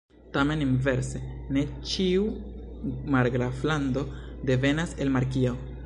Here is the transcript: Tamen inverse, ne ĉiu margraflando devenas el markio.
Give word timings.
Tamen 0.35 0.61
inverse, 0.65 1.19
ne 1.57 1.65
ĉiu 1.91 2.25
margraflando 3.17 4.05
devenas 4.53 4.99
el 5.07 5.15
markio. 5.19 5.55